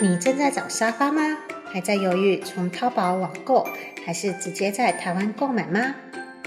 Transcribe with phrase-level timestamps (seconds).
[0.00, 1.22] 你正在找沙发吗？
[1.72, 3.66] 还在犹豫从淘宝网购
[4.06, 5.92] 还是直接在台湾购买吗？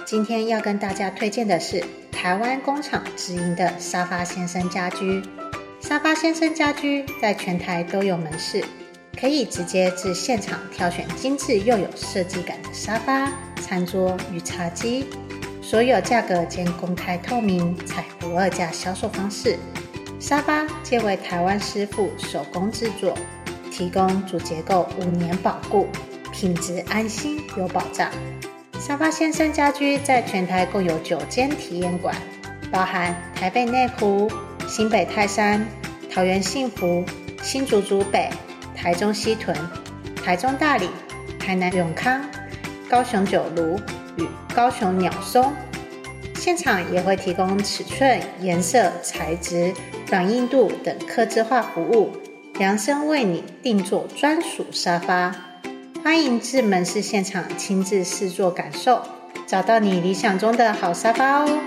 [0.05, 1.83] 今天要跟大家推荐的是
[2.13, 5.21] 台湾工厂直营的沙发先生家居。
[5.81, 8.63] 沙发先生家居在全台都有门市，
[9.19, 13.29] 可以直接至现场挑选精致又有设计感的沙发、
[13.61, 15.07] 餐桌与茶几，
[15.61, 19.57] 所有价格皆公开透明，采不二价销售方式。
[20.21, 23.13] 沙发皆为台湾师傅手工制作。
[23.81, 25.87] 提供主结构五年保固，
[26.31, 28.11] 品质安心有保障。
[28.79, 32.15] 沙发先生家居在全台共有九间体验馆，
[32.71, 34.29] 包含台北内湖、
[34.67, 35.65] 新北泰山、
[36.13, 37.03] 桃园幸福、
[37.41, 38.29] 新竹竹北、
[38.75, 39.57] 台中西屯、
[40.23, 40.87] 台中大里、
[41.39, 42.21] 台南永康、
[42.87, 43.79] 高雄九如
[44.15, 45.51] 与高雄鸟松。
[46.35, 49.73] 现场也会提供尺寸、颜色、材质、
[50.07, 52.11] 软硬度等客制化服务。
[52.61, 55.35] 量身为你定做专属沙发，
[56.03, 59.01] 欢迎至门市现场亲自试坐感受，
[59.47, 61.59] 找到你理想中的好沙发哦。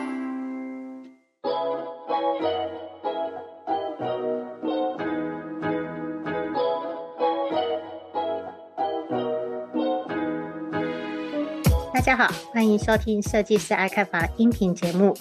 [11.93, 15.13] 大家好，欢迎收听设计师爱看房音频节目，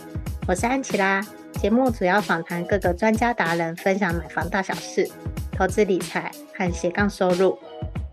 [0.47, 1.25] 我是安琪拉。
[1.59, 5.09] 节目主要访谈各个专家达人，分享买房大小事。
[5.55, 7.57] 投资理财和斜杠收入，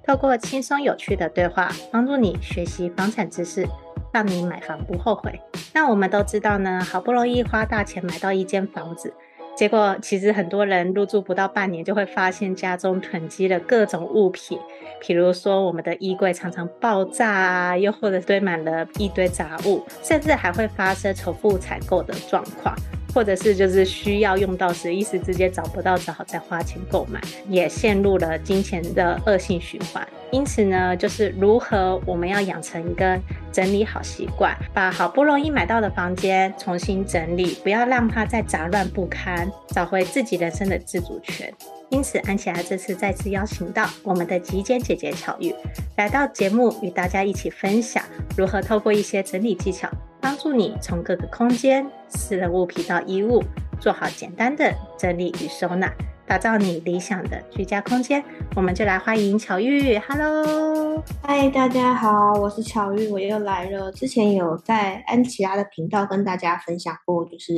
[0.07, 3.67] 透过轻松有趣的对话，帮助你学习房产知识，
[4.13, 5.41] 让你买房不后悔。
[5.73, 9.15] 那我们都知道呢，好不容易花大钱买到一间房子，
[9.57, 14.59] 结果其实很多人入住不到半年，就会发现家中囤积了各种物品，
[15.01, 22.75] 比如说我们的衣柜常常爆炸啊，又或者堆满了一堆杂物，甚至还会发生重复采购的状况。
[23.15, 30.07] 或者是就是需要用到时，一时之间找不到，只好再花钱购买，也陷入了金钱的恶性循环。
[30.31, 33.19] 因此呢，就是如何我们要养成一个
[33.51, 41.53] 整理好习惯，把好不容易买到的房间重新整理，不要让它再杂乱不堪，找回自己人生的自主权。
[41.91, 45.55] 因此，安琪拉这次再次邀请到我们的极简姐姐巧玉
[45.97, 48.03] 来到节目，与大家一起分享
[48.37, 49.91] 如何透过一些整理技巧。
[50.21, 53.43] 帮助你从各个空间、私人物品到衣物，
[53.81, 55.93] 做好简单的整理与收纳，
[56.31, 58.23] 打造你理想的居家空间。
[58.55, 63.91] 我们就来欢迎巧玉，Hello，嗨，大家好，我是巧玉，我又来了。
[63.91, 67.53] 之前有在安琪拉的频道跟大家分享过，就是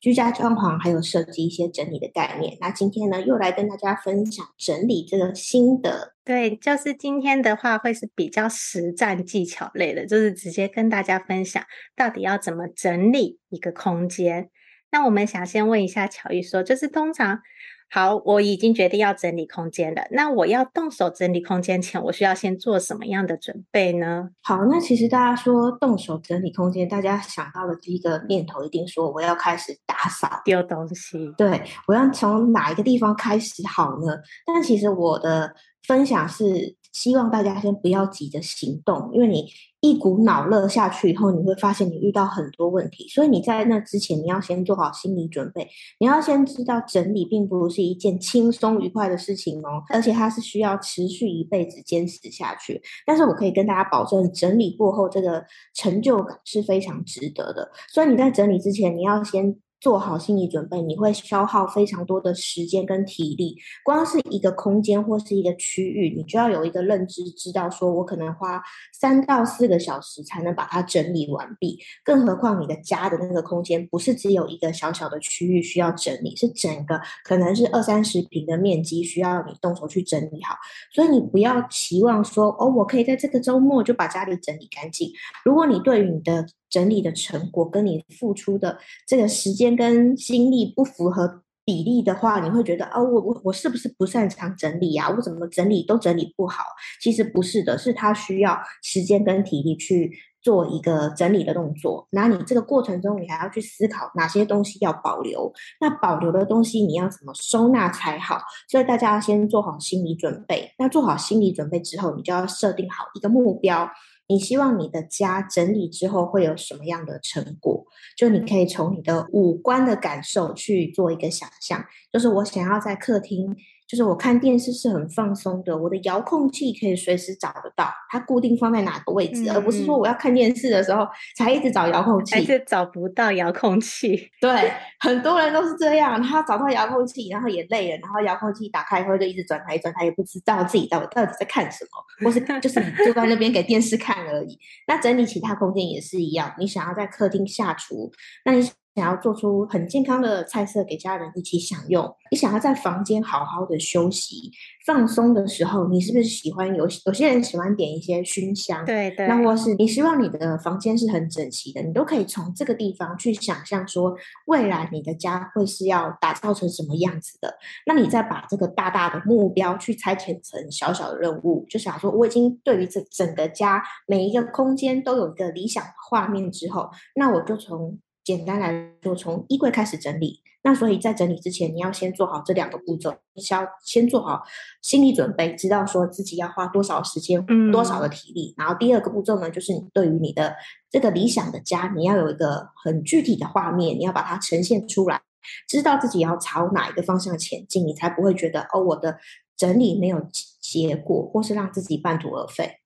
[0.00, 2.58] 居家装潢还有设计一些整理的概念。
[2.60, 6.14] 那今天呢，又来跟大家分享整理这个心得。
[6.24, 11.62] 对，就是今天的话会是比较实战技巧类的，就是直接跟大家分享
[11.94, 14.50] 到底要怎么整理一个空间。
[14.90, 17.40] 那我们想先问一下巧玉说，就是通常，
[17.88, 24.30] 好，我已经决定要整理空间了，那我要动手整理空间前，我需要先做什么样的准备呢？
[24.42, 34.16] 好，那其实大家说动手整理空间，大家想到的第一个念头一定说我要开始打扫丢东西，对，我要从哪一个地方开始好呢？
[34.44, 35.54] 但其实我的。
[35.86, 39.44] 分享是希望大家先不要急着行动，因为你
[39.80, 43.06] 一股脑热下去以后，你会发现你遇到很多问题。
[43.08, 45.68] 所以你在那之前，你要先做好心理准备，
[46.00, 52.80] 你要先知道整理并不是一件轻松愉快的事情哦，而且它是需要持续一辈子坚持下去。
[53.04, 57.70] 但是我可以跟大家保证，整理过后这个成就感是非常值得的。
[57.92, 59.56] 所以你在整理之前，你要先。
[59.86, 63.56] 做好心理准备，你会消耗非常多的时间跟体力。
[63.84, 68.60] 光是一个空间或是一个区域，你就要有一个认知，知道说我可能花
[68.92, 71.78] 三到四个小时才能把它整理完毕。
[72.02, 80.56] 更何况你的家的那个空间，不是只有一个小小的区域需要整理，是整个可能是二三十平的面积需要你动手去整理好。
[80.92, 85.08] 所以你不要期望说哦，我可以在这个周末就把家里整理干净。
[85.44, 95.10] 如果你对于你的整理的成果跟你付出的这个时间跟心力不符合比例的话，你会觉得啊，我我我是不是不擅长整理呀？
[95.10, 96.62] 我怎么整理都整理不好？
[97.02, 102.06] 其实不是的，是它需要时间跟体力去做一个整理的动作。
[102.12, 108.40] 那你这个过程中，你还要去思考哪些东西要保留，那保留的东西你要怎么收纳才好？
[108.70, 110.70] 所以大家要先做好心理准备。
[110.78, 113.90] 那做好心理准备之后，你就要设定好一个目标。
[114.28, 117.86] 你希望你的家整理之后会有什么样的成果？
[118.16, 123.56] 就你可以从你的五官的感受去做一个想象，就是我想要在客厅
[123.88, 131.06] 就是我看电视是很放松的，我的遥控器可以随时找得到，它固定放在哪个位置，嗯、而不是说我要看电视的时候
[131.36, 134.30] 才一直找遥控器，还是找不到遥控器。
[134.40, 144.58] 对，很多人都是这样，他找到遥控器，然后也累了，然后遥控器打开以后就一直转台转，他也不知道自己到底到底在看什么，或是 就是你坐在那边给电视看而已。
[144.88, 148.10] 那整理其他空间也是一样，你想要在客厅下厨，
[148.44, 148.68] 那你。
[148.96, 154.50] 想要做出很健康的菜色给家人一起享用，你想要在房间好好的休息
[154.86, 158.86] 放松的时候，你是不是喜欢有有些人喜欢点一些熏香？
[158.86, 159.28] 对对。
[159.28, 164.16] 那或是你希望你的房间是很整齐的，你都可以从这个地方去想象说，
[164.46, 167.58] 未来你的家会是要打造成什么样子的。
[167.86, 177.98] 那你再把这个大大的目标去拆解成小小的任务，就想说我已经对于这整个家每一个空间都有一个理想的画面之后，那我就从。
[178.26, 180.40] 简单来说，从衣柜开始整理。
[180.64, 184.42] 那所以在整理之前，你要先做好这两个步骤，你需要先做好
[184.82, 188.52] 心理准备，知道说自己要花多少时间、多少的体力。
[188.58, 188.64] 嗯。
[188.64, 190.56] 然后第二个步骤呢，就是你对于你的
[190.90, 195.22] 这个理想的家，你要有一个很具体的画面，你要把它呈现出来，
[195.68, 199.18] 知道自己要朝哪一个方向前进，你才不会觉得哦，我的
[199.56, 200.20] 整理没有
[200.60, 202.80] 结果，或是让自己半途而废。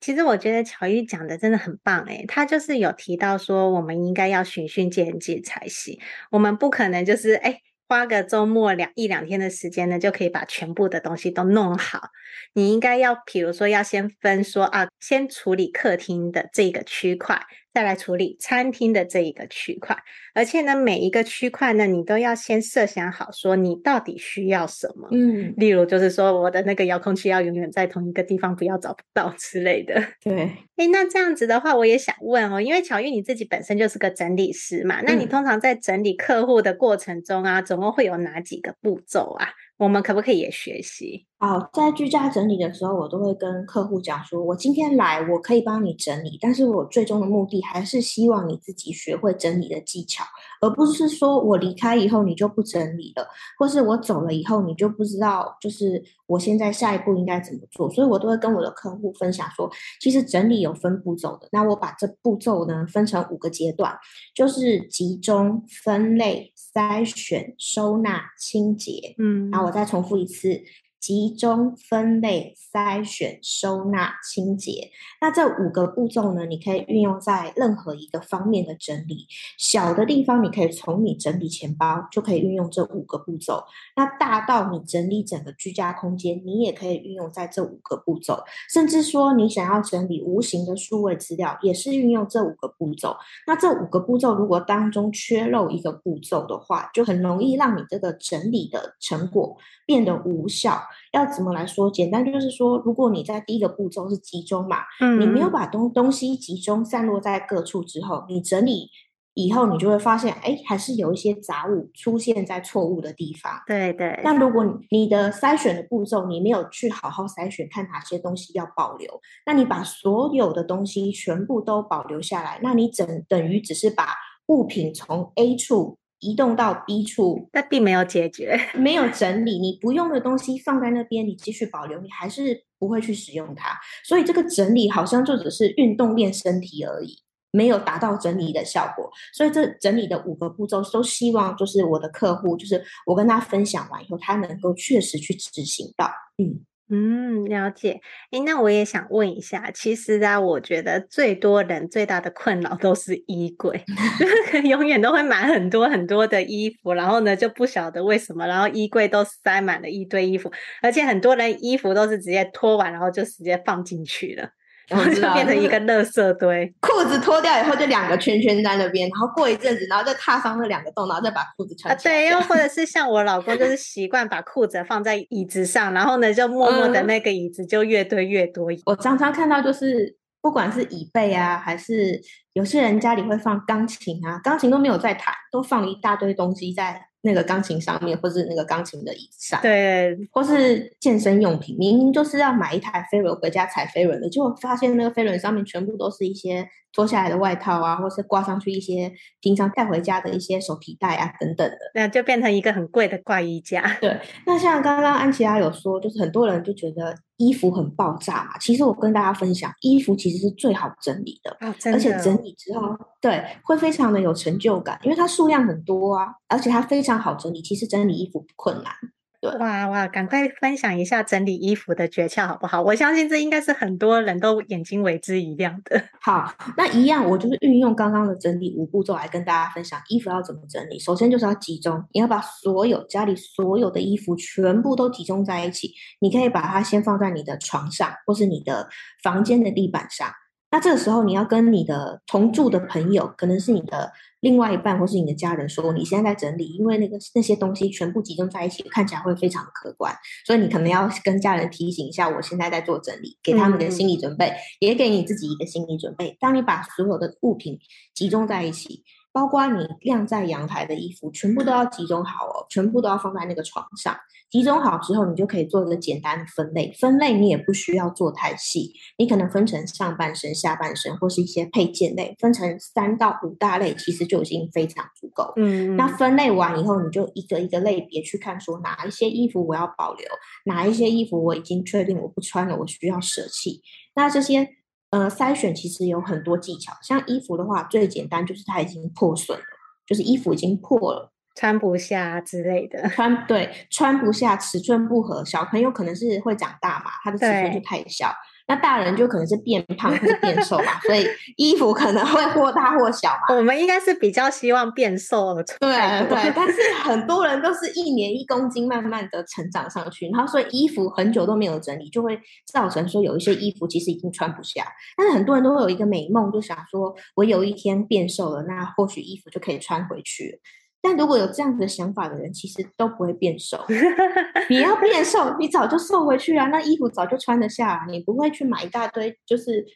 [0.00, 5.98] 其实我觉得巧玉讲的真的很棒诶，他就是有提到说，我们应该要循序渐进才行，
[6.30, 12.08] 我们不可能就是诶花个周末两一两天的时间呢，就可以把全部的东西都弄好。
[12.54, 17.42] 你应该要，比如说要先分说啊，先处理客厅的这个区块。
[17.72, 19.96] 再来处理餐厅的这一个区块，
[20.34, 25.08] 而且呢，每一个区块呢，你都要先设想好，说你到底需要什么。
[25.12, 30.02] 嗯，例如就是说，我的那个遥控器要永远在同一个地方，不要找不到之类的。
[30.20, 30.42] 对，
[30.76, 39.48] 哎，那这样子的话，我也想问哦，因为巧玉你自己本身就是个整理师嘛，那你通常在整理客户的过程中啊，总共会有哪几个步骤啊？
[39.76, 41.26] 我们可不可以也学习？
[41.42, 50.22] 好，在居家整理的时候，我都会跟客户讲说，我今天来，我可以帮你整理，但是我最终的目的还是希望你自己学会整理的技巧，
[50.60, 53.26] 而不是说我离开以后你就不整理了，
[53.58, 57.88] 或是我走了以后你就不知道，就是我现在下一步应该怎么做。
[57.88, 61.48] 所以我都会跟我的客户分享说，其实整理有分步骤的。
[61.52, 63.96] 那我把这步骤呢分成五个阶段，
[64.34, 69.14] 就是集中、分类、筛选、收纳、清洁。
[69.16, 70.60] 嗯，然后我再重复一次。
[71.00, 74.90] 集中、分类、筛选、收纳、清洁。
[75.20, 79.26] 那这五个步骤呢，你可以运用在任何一个方面的整理。
[79.56, 83.64] 小的地方，你可以从你整理钱包就可以运用这五个步骤。
[83.96, 88.44] 那大到你整理整个居家空间，你也可以运用在这五个步骤。
[88.72, 93.16] 甚至说，你想要整理无形的数位资料，也是运用这五个步骤。
[93.46, 99.56] 那这五个步骤如果当中缺漏一个步骤的话，就很容易让你这个整理的成果
[99.86, 100.78] 变得无效。
[101.12, 101.90] 要怎么来说？
[101.90, 108.88] 简单就是说，如果你在第一个步骤是集中嘛，嗯，你没有把东东西集中散落在各处之后，你整理
[109.34, 113.52] 以后，你就会发现，哎，还是有一些杂物出现在错误的地方。
[113.66, 114.20] 对对。
[114.24, 124.08] 那如果你的筛选的步骤你没有去好好筛选，看哪些东西要保留，那你把所有的东西全部都保留下来，那你整等于只是把
[124.48, 125.99] 物品从 A 处。
[126.20, 129.58] 移动到 B 处，但并没有解决， 没有整理。
[129.58, 133.78] 你不用的东西放在那边，你继续保留，你还是不会去使用它。
[134.04, 137.18] 所以这个整理好像就只是运动练身体而已，
[137.50, 139.10] 没有达到整理的效果。
[139.34, 146.10] 所以这整理的五个步骤，都希望就是我的客户，就是我跟他分享完以后，他能够确实去执行到。
[146.38, 146.64] 嗯。
[146.92, 148.00] 嗯，了解。
[148.32, 153.84] 诶，那我也想问一下，其实啊，我觉得最多人最大的困扰都是衣柜，
[154.68, 160.50] 永远都会买很多很多的衣服，然后呢，就不晓得为什么，然后衣柜都塞满了一堆衣服，
[160.82, 164.50] 而且很多人衣服都是直接脱完，然后就直接放进去了。
[164.90, 172.14] 然后就变成一个垃圾堆，裤子脱掉以后就两个圈圈在那边，然后过一阵子，然后再踏上那两个洞，然后再把裤子穿起来。
[172.14, 178.66] 啊，对，又或者是像我老公，就是习惯把裤子放在椅子上，然后呢，就默默的那个椅子就越堆越多。
[178.86, 182.20] 我常常看到就是，不管是椅背啊，还是
[182.54, 187.09] 有些人家里会放钢琴啊，钢琴都没有在弹，都放了一大堆东西在。
[187.22, 203.98] 那个钢琴上面，或是那个钢琴的椅子上，对，或是健身用品，明明就是要买一台飞轮回家踩飞轮的，结果发现那个飞轮上面全部都是一些脱下来的外套啊，或是挂上去一些平常带回家的一些手提袋啊等等的，那就变成一个很贵的怪衣架。
[204.00, 217.62] 对，那像刚刚安琪拉有说，就是很多人就觉得衣服很爆炸嘛，其实我跟大家分享，衣服其实是最好整理的，哦，的，而且整理之后，对，会非常的有成就感，因为它数量很多啊，而且它非常好整理。
[217.62, 218.92] 其实整理衣服不困难。
[219.40, 222.82] 对，哇哇，赶快分享一下整理衣服的诀窍好不好？
[222.82, 226.02] 我相信这应该是很多人都眼睛为之一亮的。
[226.20, 230.98] 好，那一样，我就是运用刚刚的整理五步骤来跟大家分享衣服要怎么整理。
[230.98, 235.90] 首先就是要集中，你要把所有家里所有的衣服全部都集中在一起。
[236.20, 238.90] 你可以把它先放在你的床上，或是你的
[239.22, 240.30] 房间的地板上。
[240.70, 250.14] 那这个时候，你要跟你的同住的朋友，可能是你的另外一半，或是你的家人说，你现在在整理，因为那个那些东西全部集中在一起，看起来会非常可观。
[250.46, 256.36] 所以你可能要跟家人提醒一下，我现在在做整理，给他们的心理准备，也给你自己一个心理准备。
[256.40, 257.78] 当你把所有的物品
[258.14, 264.16] 集中在一起，包括你晾在阳台的衣服，全部都要集中好哦，全部都要放在那个床上。
[264.50, 266.92] 集中好之后，你就可以做一个简单的分类。
[266.98, 275.52] 分类你也不需要做太细，你可能分成上半身、下半身，或是一些配件类，分成三到五大类，其实就已经非常足够。
[275.54, 280.26] 嗯，那分类完以后，你就一个一个类别去看，说哪一些衣服我要保留，
[280.64, 283.80] 哪一些衣服我已经确定我不穿了，我需要舍弃。
[284.16, 284.68] 那这些
[285.10, 289.64] 呃筛选其实有很多技巧，像衣服的话，最简单就是它已经破损了，
[290.06, 291.32] 就是衣服已经破了。
[291.56, 298.32] 穿不下之类的，穿对穿不下，尺寸不合，小朋友可能是会长大嘛，他的尺寸就太小。
[298.70, 303.56] 那大人就可能是变胖或者变瘦嘛，所以衣服可能会或大或小嘛。
[303.56, 305.64] 我们应该是比较希望变瘦的。
[305.80, 305.90] 对
[306.28, 312.38] 对， 但是很多人都是一年一公斤慢慢的成长上去，然后所以衣服很久都没有整理，就会
[312.72, 314.86] 造成说有一些衣服其实已经穿不下。
[315.16, 320.60] 但是很多人都会有一个美梦，就想说我有一天变瘦了，那或许衣服就可以穿回去。
[321.02, 323.78] 但如果有这样子的想法的人，其实都不会变瘦。
[324.68, 329.86] 你要变瘦，你早就瘦回去啊，那衣服早就穿得下，你不会去买一大堆，就是。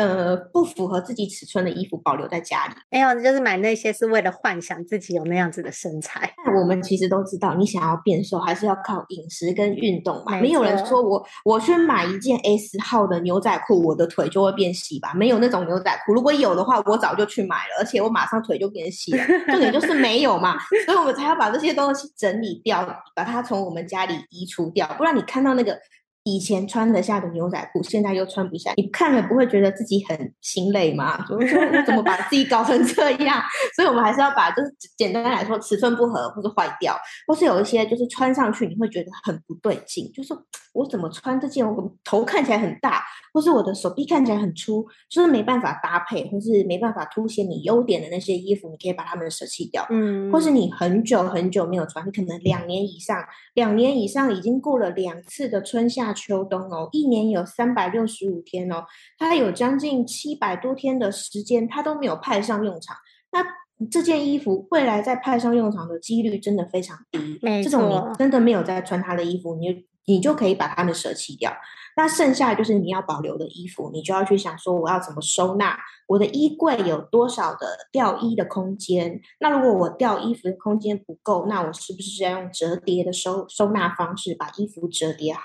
[0.00, 6.32] 呃，不符合自己尺寸的衣服保留在家里，没有，就是买那些是为了幻想自己有那样子的身材。
[6.42, 10.32] 但我们其实都知道，你想要变瘦，还是要靠饮食跟运动嘛。
[10.36, 15.12] 没，没有人说我我去买一件 S 号的牛仔裤，我的腿就会变细吧？
[15.12, 19.22] 没有那种牛仔裤，如果有的话，我早就去买了，而且我马上腿就变细了。
[19.52, 25.78] 重点就是没有嘛，所以我们才要把这些东西整理掉，把它从我们家里移除掉，不然你看到那个。
[26.24, 31.24] 以前穿得下的牛仔裤，现在又穿不下，你看了不会觉得自己很心累吗？
[31.26, 33.42] 就是怎么把自己搞成这样？
[33.74, 36.94] 所以我们还是要把，就是简单来说，尺寸不合或者坏掉，
[37.26, 40.34] 或是有一些就是穿上去你会觉得很不对劲，就是
[40.72, 49.86] 我怎么穿这件，我头看起来很大，或是我的手臂看起来很粗，就是没办法搭配，或是没办法凸显你优点的那些衣服，你可以把它们舍弃掉。
[49.90, 53.16] 嗯，或是你很久很久没有穿，你可能两年以上，
[53.54, 56.10] 两年以上已经过了两次的春夏。
[56.12, 58.84] 秋冬哦，一年有三百六十五天哦，
[59.16, 62.96] 它有将近七百多天的时间，它都没有派上用场。
[63.30, 63.42] 那
[63.88, 67.38] 这件衣服未来再派上用场的几率真的非常低。
[67.62, 71.52] 这种你真的没有在穿它的衣服，你你就可以把它们舍弃掉。
[71.96, 75.78] 那剩下就是你要保留的衣服，你就要去想说我要怎么收纳。
[76.06, 79.20] 我的衣柜有多少的吊衣的空间？
[79.40, 85.40] 那如果我吊衣服的空间不够，那我是不是要用折叠的收收纳方式把衣服折叠好？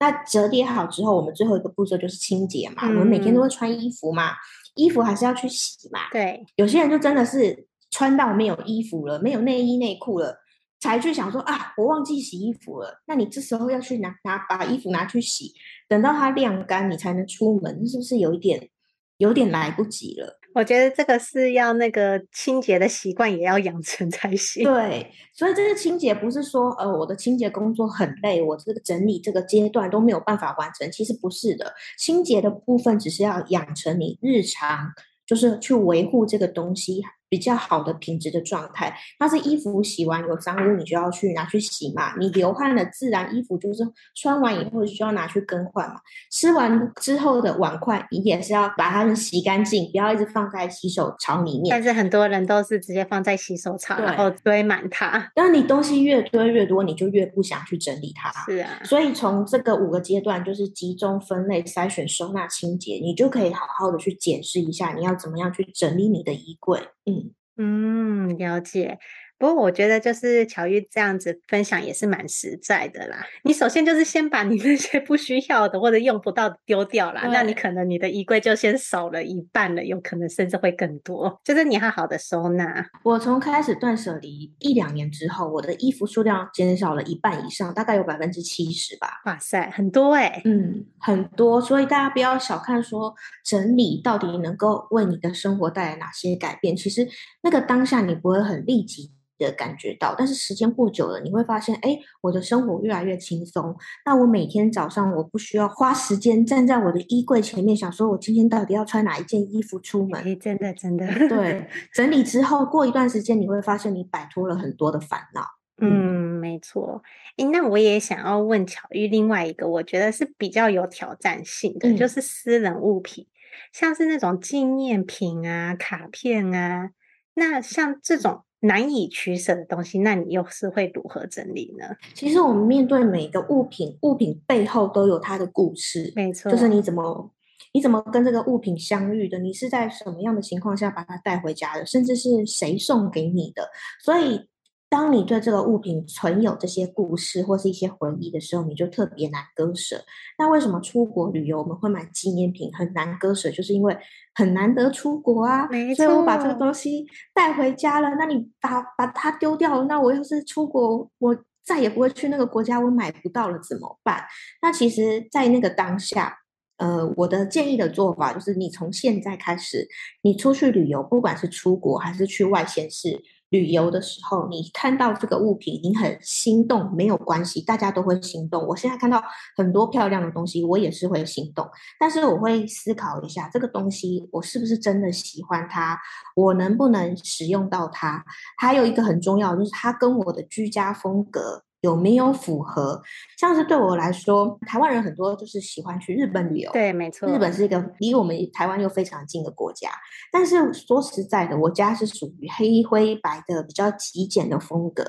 [0.00, 2.82] 那折叠好之后，我们最后一个步骤就是清洁嘛。
[2.86, 4.32] 嗯、我们每天都会穿衣服嘛，
[4.74, 6.00] 衣服还是要去洗嘛。
[6.10, 10.38] 对，有些人就真的是穿到没有衣服了，没有内衣内裤了，
[10.84, 13.02] 才去想说啊，我忘记洗衣服了。
[13.06, 15.54] 那你这时候要去拿拿把衣服拿去洗，
[15.88, 18.68] 等到它晾干，你才能出门，是不是有一点
[19.16, 20.38] 有点来不及了？
[20.54, 24.62] 我觉得这个是要那个清洁的习惯也要养成才行。
[24.62, 31.72] 对，所以这个清洁不是说呃我的清洁工作很累，我这个整理这个阶段都没有办法完成，其实不是的。
[31.98, 34.92] 清洁的部分只是要养成你日常
[35.26, 37.02] 就是去维护这个东西。
[37.34, 42.14] 比较好的品质的状态，它是衣服洗完有脏污，你就要去拿去洗嘛。
[42.16, 43.82] 你流汗了，自然衣服就是
[44.14, 45.96] 穿完以后需要拿去更换嘛。
[46.30, 51.72] 吃完之后的碗筷，你也是要把它们洗干净，不要一直放在洗手槽里面。
[51.72, 55.32] 但是很多人都是直接放在洗手槽，然后堆满它。
[55.34, 58.30] 当你东西越堆越多，你就越不想去整理它。
[58.44, 66.80] 是啊，所以从这个五个阶段，就是集中、分类、筛选、收纳、清洁，你就可以好好的去检视一下，你要怎么样去整理你的衣柜。
[67.06, 67.34] 嗯。
[67.56, 68.98] 嗯，了解。
[69.44, 73.26] 不过我觉得就是巧玉这样子分享也是蛮实在的啦。
[73.42, 81.38] 你首先就是先把你那些不需要的或者用不到的丢掉啦，那你可能你的衣柜就先少了一半了，有可能甚至会更多。
[81.44, 82.86] 就是你要好的收纳。
[83.02, 89.20] 我从开始断舍离一两年之后，我的衣服数量减少了一半以上，大概有百分之七十吧。
[89.26, 90.42] 哇塞，很多哎、欸。
[90.46, 91.60] 嗯，很多。
[91.60, 96.74] 所以大家不要小看说整理到底能够为你的生活带来哪些改变。
[96.74, 97.06] 其实
[97.42, 99.12] 那个当下你不会很立即。
[99.38, 103.74] 的感觉到，但是时间过久了，你会发现，哎，我的生活越来越轻松。
[104.04, 110.22] 那我每天早上我不需要花时间站在我的衣柜前面，想说我今天到底要穿哪一件衣服出门？
[110.22, 115.42] 哎，真的真的，对， 整理之后过一段时间，你会发现你摆脱了很多的烦恼。
[115.78, 117.02] 嗯，没错。
[117.36, 123.26] 诶，那我也想要问巧玉另外一个，我觉得是比较有挑战性的，嗯、就是私人物品，
[123.72, 126.90] 像是那种纪念品啊、卡片啊，
[127.34, 131.86] 那像这种难以取舍的东西，那你又是会如何整理呢？
[132.14, 137.30] 其实我们面对每个物品，物品背后都有它的故事，没错，就是你怎么
[137.72, 143.68] 你怎么跟这个物品相遇的，你是在什么样的情况下把它带回家的，甚至是谁送给你的，
[144.02, 144.48] 所以。
[144.94, 150.00] 当你对这个物品存有这些故事或是一些回忆的时候，你就特别难割舍。
[150.38, 153.50] 那为什么出国旅游我们会买纪念品很难割舍？
[153.50, 153.98] 就是因为
[154.36, 158.10] 很难得出国啊，所以我把这个东西带回家了。
[158.16, 164.22] 那你把把它丢掉了，那我要是出国，我再也不会去那个国家，我买不到了怎么办？
[164.62, 166.38] 那其实，在那个当下，
[166.76, 169.88] 呃，我的建议的做法就是，你从现在开始，
[170.22, 173.20] 你出去旅游，不管是出国还是去外县市。
[173.50, 178.66] 旅游的时候，你看到这个物品，你很心动，没有关系，大家都会心动。
[178.66, 179.22] 我现在看到
[179.56, 181.68] 很多漂亮的东西，我也是会心动，
[182.00, 185.98] 但是我会思考一下，这个东西我是不是真的喜欢它，
[186.34, 188.24] 我能不能使用到它？
[188.58, 191.62] 还有一个很重要，就是它跟我的居家风格。
[191.84, 193.02] 有没有符合？
[193.36, 196.72] 像是对我来说，台湾人很多就是喜欢去日本旅游。
[196.72, 197.28] 对，没错。
[197.28, 199.90] 日本是一个离我们台湾又非常近的国家。
[200.32, 205.04] 但是说实在的，我家是属于黑灰白的比较极简的风格，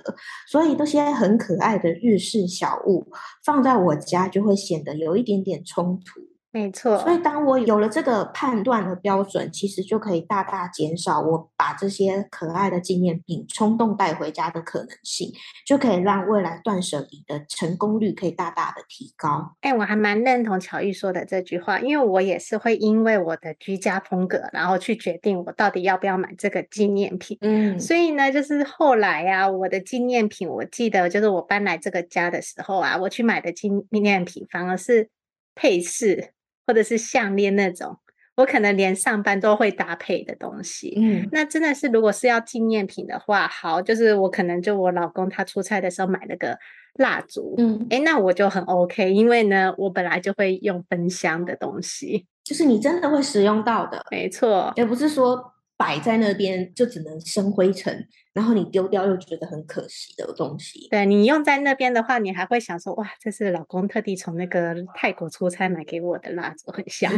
[0.49, 3.07] 所以这些很可爱的日式小物
[3.45, 6.19] 放在我家就会显得有一点点冲突。
[6.55, 15.33] 没错，所以当我有了这个判断的标准，其实就可以大大减少我把这些可爱的纪念品冲动带回家的可能性，
[15.67, 19.53] 就可以让未来断舍离的成功率可以大大的提高。
[19.59, 27.37] 哎，我还蛮认同巧玉说的这句话，因为我也是会因为我的居家风格，然后去决定我到底要不要买这个纪念品。
[27.41, 35.09] 嗯，所以呢，就是后来啊，我的纪念品，我记得就是我搬来这个家的时候啊，我去买的纪念品反而是
[35.53, 36.31] 配饰。
[36.65, 37.97] 或者是项链那种，
[38.35, 40.93] 我可能连上班都会搭配的东西。
[40.97, 46.57] 嗯，那真的是如果是要纪念品的话，好，就是我可能就我老公他出差的时候买了个
[46.95, 47.55] 蜡烛。
[47.57, 55.51] 嗯，哎，那我就很 OK，因为呢，我本来就会用焚香的东西，就是你真的会使用到的，没错，也不是说。
[55.77, 60.87] 摆在那边就只能生灰尘，然后你丢掉又觉得很可惜的东西。
[60.89, 67.11] 对，你用在那边的话，你还会想说：哇，这是老公特地从那个泰国出差买给我的蜡烛，很香。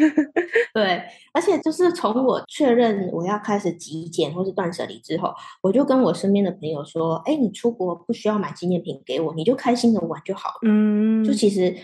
[0.74, 5.32] 对，而且就是从我确认我要开始极简或是断舍离之后，
[5.62, 10.58] 我就跟我身边的朋友说：哎，你出国不需要买纪念品给我，你就开心的玩就好了。
[10.62, 11.74] 嗯，就其实。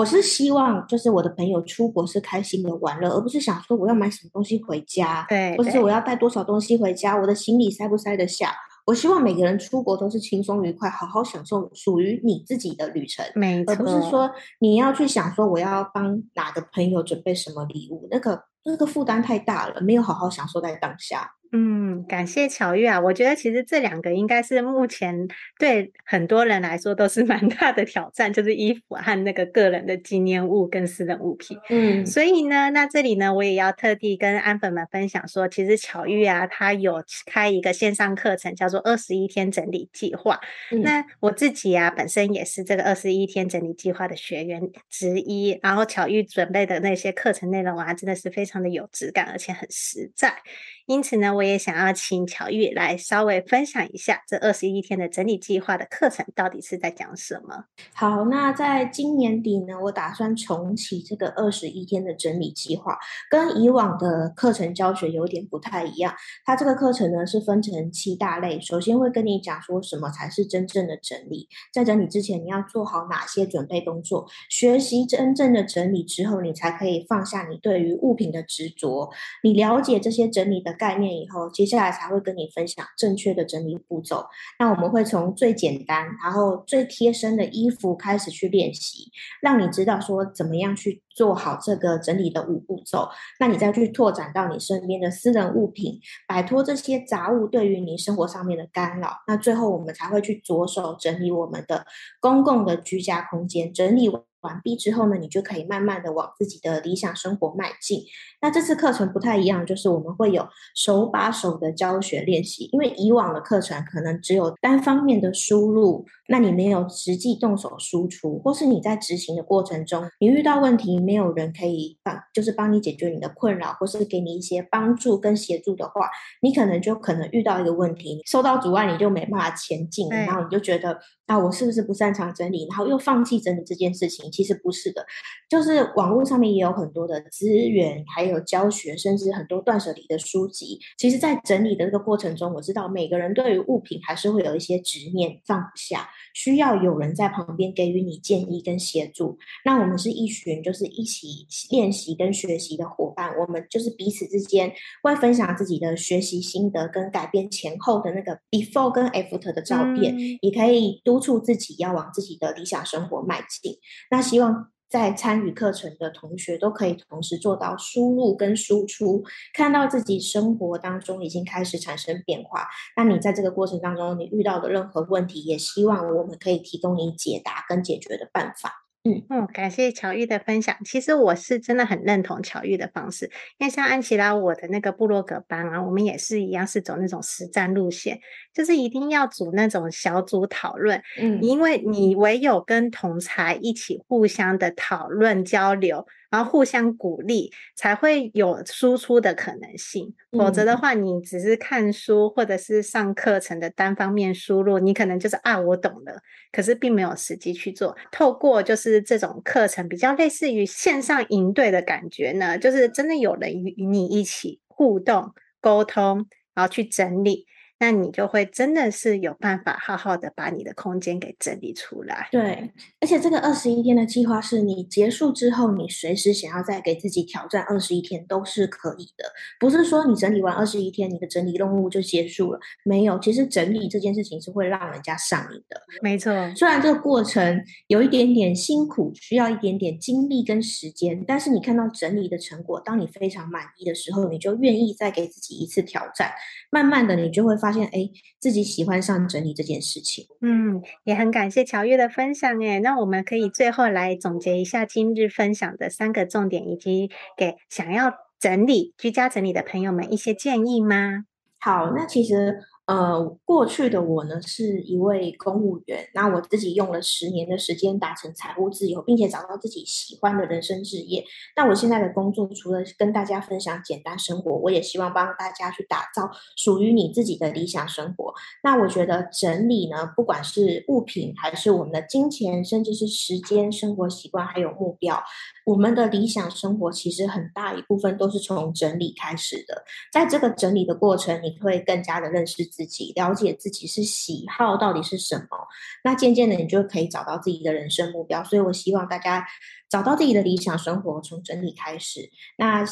[0.00, 8.54] 我是希望，就是我的朋友出国是开心的玩乐，而不是想说我要买什么东西回家，对，或者是我要带多少东西回家，我的行李塞不塞得下？
[8.86, 21.32] 我希望每个人出国都是轻松愉快，好好享受属于你自己的旅程，没错，而不是说你要去想说我要帮哪个朋友准备什么礼物，那个那个负担太大了，没有好好享受在当下。
[21.52, 23.00] 嗯，感谢巧玉啊！
[23.00, 25.26] 我觉得其实这两个应该是目前
[25.58, 31.58] 对很多人来说都是蛮大的挑战，就是衣服和那个个人的纪念物跟私人物品。
[31.68, 40.38] 嗯，所以呢，那这里呢，我也要特地跟安粉们分享说，其实巧玉啊，她有开一个线上课程，叫做二十一天整理计划。
[40.70, 40.82] 嗯。
[40.82, 45.58] 那我自己啊，本身也是这个二十一天整理计划的学员之一。
[45.60, 50.42] 然后巧玉准备的那些课程内容啊，真的是非常的有质感，而且很实在。
[50.90, 57.66] 因此呢，我也想要请巧玉来稍微分享一下这二十一天的整理计划的课程到底是在讲什么。
[57.94, 62.98] 好，那在今年底呢，我打算重启这个二十一天的整理计划，
[63.30, 66.12] 跟以往的课程教学有点不太一样。
[66.44, 79.08] 它这个课程呢是分成七大类，首先会跟你讲说什么才是真正的整理，在整理之前你要做好哪些准备工作，学习真正的整理之后，你才可以放下你对于物品的执着，
[79.44, 84.24] 你了解这些整理的概念以后，接下来才会跟你分享正确的整理步骤。
[84.58, 89.10] 那我们会从最简单，然后最贴身的衣服开始去练习，
[89.42, 93.06] 让你知道说怎么样去做好这个整理的五步骤。
[93.38, 99.18] 那你再去拓展到你身边的私人物品，摆脱这些杂物对于你生活上面的干扰。
[99.26, 101.84] 那最后我们才会去着手整理我们的
[102.20, 104.08] 公共的居家空间，整理
[104.42, 108.02] 完毕之后呢，你就可以慢慢的往自己的理想生活迈进。
[108.40, 126.08] 那这次课程不太一样，就是我们会有手把手的教学练习，因为以往的课程可能只有单方面的输入，那你没有实际动手输出，或是你在执行的过程中，你遇到问题，没有人可以帮，就是帮你解决你的困扰，或是给你一些帮助跟协助的话，
[126.40, 134.29] 你可能就可能遇到一个问题，你受到阻碍，你就没办法前进，然后你就觉得啊，我是不是不擅长整理，然后又放弃整理这件事情？
[134.30, 135.04] 其实不是的，
[135.48, 140.78] 就是网络上面也有很多的资源，还有教学，甚至很多断舍离的书籍。
[140.96, 149.38] 其实，在整理的这个过程中，我知道每个人对于物品还是会有一些执念放不下，需要有人在旁边给予你建议跟协助。
[149.64, 163.76] 那我们是一群就是一起练习跟学习的伙伴，我们就是彼此之间会分享自己的学习心得跟改变前后的那个 before 跟 after 的照片，嗯、也可以督促自己要往自己的理想生活迈进。
[164.10, 172.66] 那希望在参与课程的同学都可以同时做到输入跟输出，看到自己生活当中已经开始产生变化。
[172.96, 178.89] 那你在这个过程当中，你遇到的任何问题，也希望我们可以提供你解答跟解决的办法。
[179.04, 180.76] 嗯嗯，感谢巧玉的分享。
[180.84, 188.20] 其实我是真的很认同巧玉的方式，因为像安琪拉我的那个部落格班啊，我们也是一样是走那种实战路线，
[188.52, 191.02] 就是一定要组那种小组讨论。
[191.18, 196.06] 嗯，因为你唯有跟同才一起互相的讨论交流。
[196.30, 200.14] 然后互相鼓励，才会有输出的可能性。
[200.30, 207.96] 否则的话，你只是看书或者是上课程的单方面输入，你可能就是啊，我懂了，可是并没有实际去做。
[208.12, 217.46] 透过就是这种课程，比较类似于线上营队的感觉呢，就是真的有人与你一起互动、沟通，然后去整理。
[217.80, 222.28] 那你就会真的是有办法好好的把你的空间给整理出来。
[222.30, 229.24] 对，而且这个二十一天的计划是你结束之后，你随时想要再给自己挑战二十一天都是可以的。
[229.58, 232.60] 不是说你整理完二十一天，你的整理任务就结束了。
[232.84, 235.80] 没有，其实整理这件事情是会让人家上瘾的。
[236.02, 246.30] 没错，虽然这个过程有一点点辛苦，需要一点点精力跟时间，但是你看到整理的成果，当你非常满意的时候，你就愿意再给自己一次挑战。
[246.70, 247.70] 慢慢的，你就会发。
[247.72, 250.26] 现哎，自己喜欢上整理这件事情。
[250.40, 252.80] 嗯，也很感谢乔月的分享哎。
[252.80, 261.24] 那我们可以最后来总结一下今日分享的三个重点，以及给想要整理居家整理的朋友们一些建议吗？
[261.58, 262.60] 好，那其实。
[262.90, 271.24] 呃，过去的我呢是一位公务员，那我自己用了十年的时间达成财务自由，并且找到自己喜欢的人生志业。
[271.54, 278.34] 那我现在的工作除了跟大家分享简单生活，我也希望帮大家去打造属于你自己的理想生活。
[278.64, 285.22] 那我觉得整理呢，不管是物品，还是我们的金钱，甚至是时间、生活习惯，还有目标，
[285.70, 289.84] 我们的理想生活其实很大一部分都是从整理开始的。
[290.12, 293.12] 在这个整理的过程，你会更加的认识自己。
[293.14, 295.56] 了解自己是喜好到底是什么，
[296.02, 298.42] 那渐渐的你就可以找到自己的人生目标。
[298.42, 299.46] 所以我希望大家
[299.88, 302.28] 找到自己的理想生活，从整理开始。
[302.58, 302.84] 那。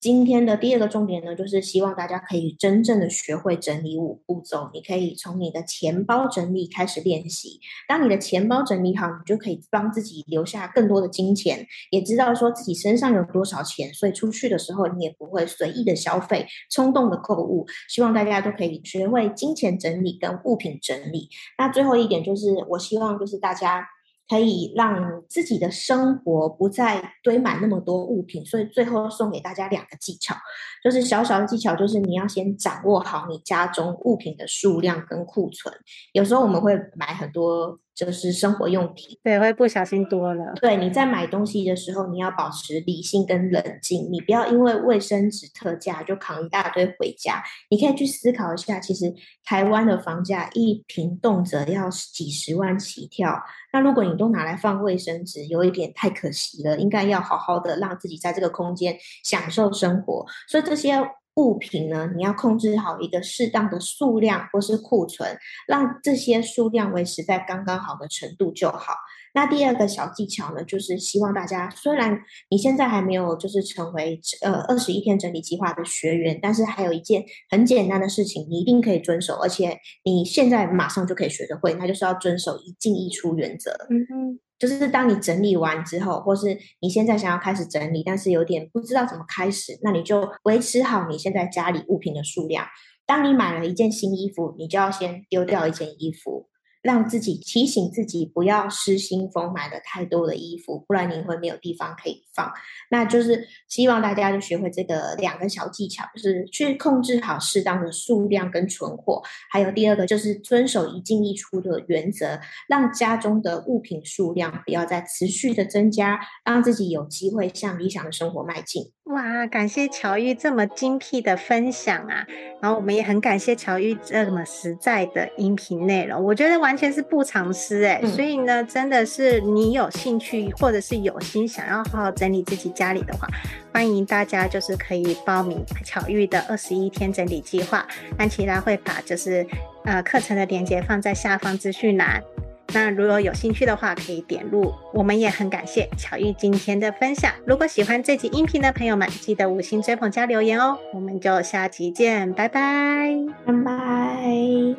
[0.00, 4.70] 今天的第二个重点呢，就是希望大家可以真正的学会整理五步骤。
[4.72, 7.60] 你可以从你的钱包整理开始练习。
[7.86, 17.66] 当你的钱包整理好，你就可以帮自己留下更多的金钱，也知道说自己身上有多少钱，所以出去的时候你也不会随意的消费、冲动的购物。
[17.86, 21.28] 希望大家都可以学会金钱整理跟物品整理。
[21.58, 23.86] 那最后一点就是，我希望就是大家。
[24.30, 30.36] 可以让自己的生活不再堆满那么多物品，所以最后送给大家两个技巧，
[30.84, 35.74] 就是小小的技巧，就是你要先掌握好你家中物品的数量跟库存。
[36.12, 37.80] 有时候我们会买很多。
[38.00, 40.54] 就是生活用品，对，会不小心多了。
[40.58, 47.42] 对，你在买东西的时候，你要保持理性跟冷静，你不要因为卫生纸特价就扛一大堆回家。
[47.68, 53.38] 你可以去思考一下，其实台湾的房价一平动辄要几十万起跳。
[53.70, 56.78] 那如果你都拿来放卫生纸，有一点太可惜了。
[56.78, 60.24] 应该要好好的让自己在这个空间享受生活。
[60.48, 60.96] 所以这些。
[61.40, 68.94] 物品呢，你要控制好一个适当的数量或是库存，让这些数量维持在刚刚好的程度就好。
[69.32, 83.70] 那第二个小技巧呢，就是希望大家，虽然你现在还没有就是成为呃二十一天整理计划的学员，但是还有一件很简单的事情，你一定可以遵守，而且你现在马上就可以学得会，那就是要遵守一进一出原则。
[83.88, 84.40] 嗯哼。
[84.60, 92.66] 就是当你整理完之后，或是你现在想要开始整理，但是有点不知道怎么开始，那你就维持好你现在家里物品的数量。
[93.06, 96.48] 当你买了一件新衣服，你就要先丢掉一件衣服。
[96.82, 102.50] 让自己提醒自己不要失心疯买了太多的衣服，不然你会没有地方可以放。
[102.90, 118.92] 那就是希望大家就学会这个两个小技巧，就是去控制好适当的数量跟存货，还有第二个就是遵守一进一出的原则，让家中的物品数量不要再持续的增加，让自己有机会向理想的生活迈进。
[119.10, 122.24] 哇，感谢乔玉这么精辟的分享啊！
[122.60, 128.00] 然后我们也很感谢乔玉这么实在的音频内容，我觉得完全是不藏私哎。
[128.06, 133.26] 所以呢，真的是你有兴趣或者是有心想要好好整理自己家里的话，
[133.74, 137.84] 欢迎大家就是可以报名巧玉的二十一天整理计划，
[138.16, 139.44] 安琪拉会把就是
[139.84, 142.22] 呃课程的链接放在下方资讯栏。
[142.72, 144.72] 那如果有兴趣的话，可以点入。
[144.94, 147.32] 我们也很感谢巧遇今天的分享。
[147.44, 150.78] 如果喜欢这集音频的朋友们，记得五星追捧加留言哦。
[150.94, 153.12] 我们就下集见，拜拜，
[153.44, 154.22] 拜拜。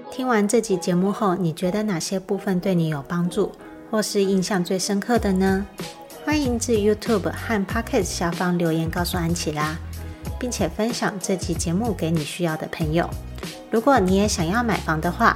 [0.09, 3.51] 听完这集节目后，你觉得哪些部分对你有帮助，
[3.89, 5.65] 或是印象最深刻的呢？
[6.23, 9.75] 欢迎至 YouTube 和 Podcast 下方留言告诉安琪拉，
[10.39, 13.09] 并且分享这集节目给你需要的朋友。
[13.69, 15.35] 如果你也想要买房的话，